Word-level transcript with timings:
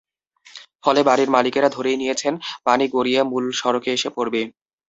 ফলে 0.83 1.01
বাড়ির 1.07 1.29
মালিকেরা 1.35 1.69
ধরেই 1.71 1.99
নিয়েছেন 2.01 2.33
পানি 2.65 2.85
গড়িয়ে 2.95 3.21
মূল 3.31 3.45
সড়কে 3.59 3.89
এসে 3.93 4.09
পড়বে। 4.15 4.41